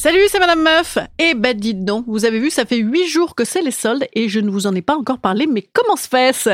[0.00, 0.96] Salut, c'est Madame Meuf.
[1.18, 4.06] Eh ben, dites donc, vous avez vu, ça fait huit jours que c'est les soldes
[4.12, 6.50] et je ne vous en ai pas encore parlé, mais comment se fait-ce?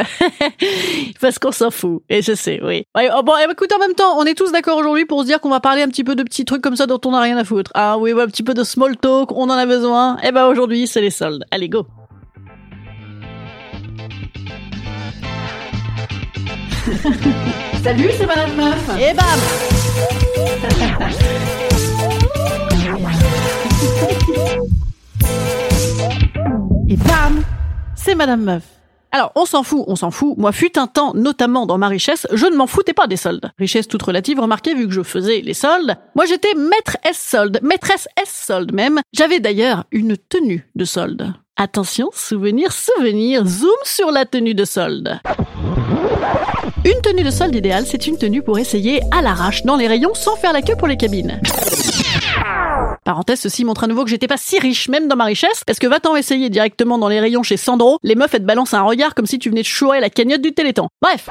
[1.21, 2.03] Parce qu'on s'en fout.
[2.09, 2.87] Et je sais, oui.
[2.97, 5.27] Ouais, oh, bon, eh, écoutez, en même temps, on est tous d'accord aujourd'hui pour se
[5.27, 7.21] dire qu'on va parler un petit peu de petits trucs comme ça dont on n'a
[7.21, 7.71] rien à foutre.
[7.75, 10.17] Ah oui, ouais, un petit peu de small talk, on en a besoin.
[10.23, 11.45] Eh ben, aujourd'hui, c'est les soldes.
[11.51, 11.87] Allez, go.
[17.85, 18.89] Salut, c'est Madame Meuf.
[18.99, 19.39] Et bam
[26.97, 27.43] Bam
[27.97, 28.63] C'est Madame Meuf.
[29.13, 30.37] Alors, on s'en fout, on s'en fout.
[30.37, 33.51] Moi, fut un temps, notamment dans ma richesse, je ne m'en foutais pas des soldes.
[33.59, 35.97] Richesse toute relative, remarquez, vu que je faisais les soldes.
[36.17, 39.01] Moi, j'étais maître S solde, maîtresse S solde même.
[39.13, 41.33] J'avais d'ailleurs une tenue de solde.
[41.57, 45.21] Attention, souvenir, souvenir, zoom sur la tenue de solde.
[46.85, 50.15] Une tenue de solde idéale, c'est une tenue pour essayer à l'arrache dans les rayons
[50.15, 51.41] sans faire la queue pour les cabines.
[53.05, 55.79] Parenthèse, ceci montre à nouveau que j'étais pas si riche, même dans ma richesse, parce
[55.79, 58.81] que va-t'en essayer directement dans les rayons chez Sandro, les meufs elles te balancent un
[58.81, 60.89] regard comme si tu venais de chourer la cagnotte du Téléthon.
[61.03, 61.29] Bref.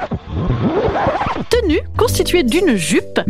[1.50, 3.20] Tenue constituée d'une jupe.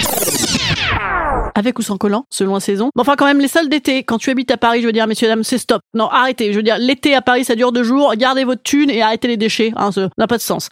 [1.55, 2.91] Avec ou sans collant, selon la saison.
[2.95, 5.07] Bon, enfin, quand même, les soldes d'été, quand tu habites à Paris, je veux dire,
[5.07, 5.81] messieurs, dames, c'est stop.
[5.95, 6.53] Non, arrêtez.
[6.53, 8.15] Je veux dire, l'été à Paris, ça dure deux jours.
[8.17, 9.73] Gardez votre thune et arrêtez les déchets.
[9.77, 10.69] Hein, ça n'a pas de sens.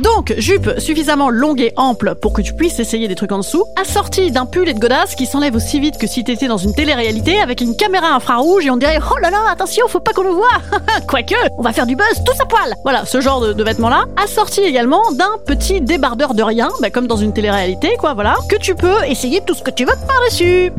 [0.00, 3.64] Donc, jupe suffisamment longue et ample pour que tu puisses essayer des trucs en dessous,
[3.80, 6.74] assortie d'un pull et de godasses qui s'enlève aussi vite que si t'étais dans une
[6.74, 10.24] télé-réalité avec une caméra infrarouge et on dirait oh là là, attention, faut pas qu'on
[10.24, 10.60] le voit.
[11.08, 12.74] Quoique, on va faire du buzz tous à poil.
[12.82, 17.06] Voilà, ce genre de, de vêtements-là, assorti également d'un petit débardeur de rien, bah, comme
[17.06, 20.72] dans une télé-réalité, quoi, voilà, que tu peux essayer tout ce que tu veux par-dessus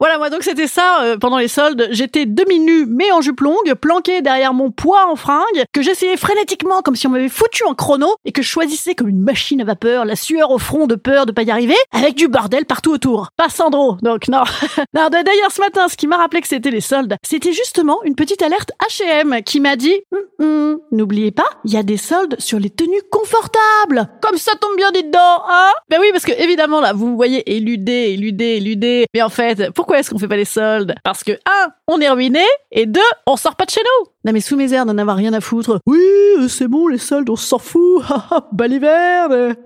[0.00, 1.88] voilà, moi donc c'était ça euh, pendant les soldes.
[1.90, 6.80] J'étais demi-nu mais en jupe longue, planqué derrière mon poids en fringue, que j'essayais frénétiquement
[6.80, 9.64] comme si on m'avait foutu en chrono et que je choisissais comme une machine à
[9.64, 12.92] vapeur, la sueur au front de peur de pas y arriver, avec du bordel partout
[12.92, 13.28] autour.
[13.36, 14.44] Pas Sandro, donc non.
[14.94, 18.14] non D'ailleurs ce matin, ce qui m'a rappelé que c'était les soldes, c'était justement une
[18.14, 22.36] petite alerte H&M qui m'a dit Hum, hum, n'oubliez pas, il y a des soldes
[22.38, 24.08] sur les tenues confortables.
[24.22, 27.54] Comme ça tombe bien dedans, hein Ben oui, parce que évidemment là, vous me voyez
[27.54, 29.06] éluder, éluder, éluder.
[29.12, 30.94] Mais en fait, pourquoi est-ce qu'on fait pas les soldes?
[31.04, 34.10] Parce que un, on est ruiné, et deux, on sort pas de chez nous.
[34.24, 35.80] Non mais sous mes airs d'en avoir rien à foutre.
[35.86, 35.98] Oui,
[36.38, 38.02] euh, c'est bon, les soldes, on s'en fout.
[38.52, 39.56] Baliverne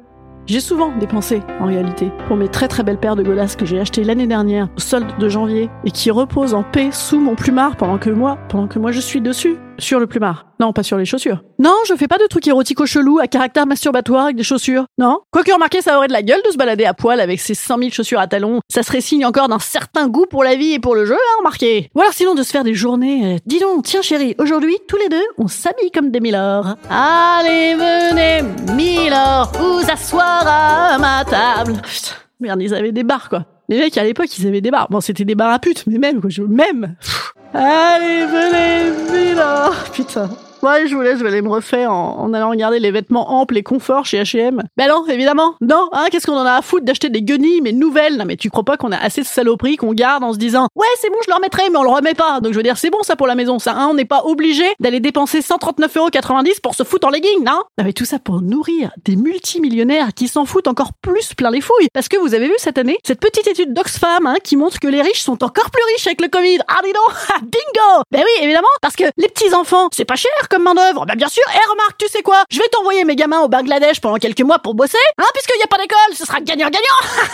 [0.46, 3.80] j'ai souvent dépensé, en réalité, pour mes très très belles paires de godasses que j'ai
[3.80, 7.76] achetées l'année dernière, au solde de janvier, et qui reposent en paix sous mon plumard
[7.76, 9.56] pendant que moi, pendant que moi je suis dessus.
[9.78, 10.46] Sur le plumard.
[10.60, 11.42] Non, pas sur les chaussures.
[11.58, 14.86] Non, je fais pas de trucs érotiques chelous à caractère masturbatoire avec des chaussures.
[14.98, 15.20] Non.
[15.30, 17.78] Quoique remarquez, ça aurait de la gueule de se balader à poil avec ses 100
[17.78, 18.60] 000 chaussures à talons.
[18.68, 21.34] Ça serait signe encore d'un certain goût pour la vie et pour le jeu, hein,
[21.38, 21.90] remarquez.
[21.94, 23.34] Ou alors sinon de se faire des journées.
[23.34, 26.74] euh, dis donc, tiens chérie, aujourd'hui, tous les deux, on s'habille comme des milords.
[26.90, 28.42] Allez, venez,
[28.74, 31.74] milords, vous asseoir à ma table.
[31.82, 33.44] Putain, merde, ils avaient des bars, quoi.
[33.68, 34.88] Les mecs, à l'époque, ils avaient des bars.
[34.90, 36.96] Bon, c'était des bars à putes, mais même, quoi, je, même.
[37.00, 37.32] Pff.
[37.56, 39.90] Allez, venez, milords.
[39.92, 40.28] Putain.
[40.64, 43.58] Ouais, je vous laisse, je vais aller me refaire en, allant regarder les vêtements amples
[43.58, 44.62] et confort chez H&M.
[44.78, 45.56] Ben non, évidemment.
[45.60, 48.16] Non, hein, qu'est-ce qu'on en a à foutre d'acheter des guenilles, mais nouvelles?
[48.16, 50.68] Non, mais tu crois pas qu'on a assez de saloperies qu'on garde en se disant,
[50.74, 52.40] ouais, c'est bon, je le remettrai, mais on le remet pas.
[52.40, 54.22] Donc je veux dire, c'est bon ça pour la maison, ça, hein, on n'est pas
[54.24, 57.60] obligé d'aller dépenser 139,90€ pour se foutre en legging, non?
[57.76, 61.60] Non, mais tout ça pour nourrir des multimillionnaires qui s'en foutent encore plus plein les
[61.60, 61.88] fouilles.
[61.92, 64.88] Parce que vous avez vu cette année, cette petite étude d'Oxfam, hein, qui montre que
[64.88, 66.60] les riches sont encore plus riches avec le Covid.
[66.68, 67.14] Ah, dis donc!
[67.42, 68.02] Bingo!
[68.10, 71.04] Ben oui, évidemment, parce que les petits enfants, c'est pas cher comme main d'œuvre.
[71.06, 71.42] Ben bien sûr.
[71.52, 72.44] Et remarque, tu sais quoi?
[72.48, 75.64] Je vais t'envoyer mes gamins au Bangladesh pendant quelques mois pour bosser, hein, puisqu'il y
[75.64, 76.80] a pas d'école, ce sera gagnant-gagnant.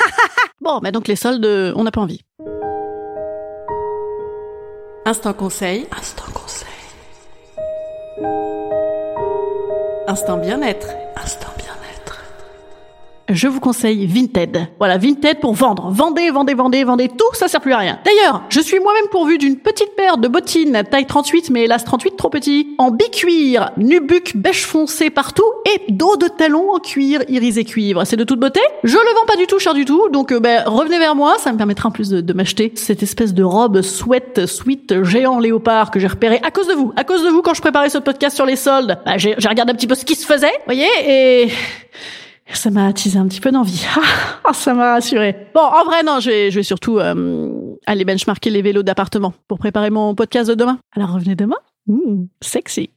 [0.61, 1.45] bon, ben donc les soldes,
[1.77, 2.23] on n'a pas envie.
[5.05, 5.87] Instant conseil.
[5.99, 6.69] Instant conseil.
[10.07, 10.89] Instant bien-être.
[11.23, 11.50] Instant.
[13.31, 14.69] Je vous conseille Vinted.
[14.79, 15.91] Voilà, Vinted pour vendre.
[15.91, 17.99] Vendez, vendez, vendez, vendez, tout, ça sert plus à rien.
[18.05, 22.17] D'ailleurs, je suis moi-même pourvu d'une petite paire de bottines taille 38, mais hélas 38
[22.17, 27.65] trop petit, en bicuir, nubuck, bêche foncée partout et dos de talon en cuir irisé
[27.65, 28.05] cuivre.
[28.05, 28.61] C'est de toute beauté.
[28.85, 31.37] Je le vends pas du tout cher du tout, donc euh, ben, revenez vers moi,
[31.39, 35.91] ça me permettra en plus de, m'acheter cette espèce de robe sweat, sweat, géant léopard
[35.91, 36.93] que j'ai repéré à cause de vous.
[36.97, 39.73] À cause de vous, quand je préparais ce podcast sur les soldes, bah, j'ai regardé
[39.73, 41.49] un petit peu ce qui se faisait, voyez, et
[42.57, 43.85] ça m'a attisé un petit peu d'envie.
[44.43, 45.37] Ah, ça m'a rassuré.
[45.55, 49.33] Bon, en vrai, non, je vais, je vais surtout euh, aller benchmarker les vélos d'appartement
[49.47, 50.79] pour préparer mon podcast de demain.
[50.97, 51.59] Alors revenez demain.
[51.87, 52.91] Mmh, sexy.